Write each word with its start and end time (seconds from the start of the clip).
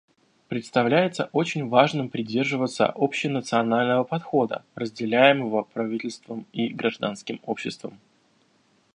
Представляется 0.47 1.29
очень 1.31 1.69
важным 1.69 2.09
придерживаться 2.09 2.87
общенационального 2.95 4.03
подхода, 4.03 4.65
разделяемого 4.73 5.61
правительством 5.61 6.47
и 6.53 6.69
гражданским 6.69 7.39
обществом. 7.45 7.99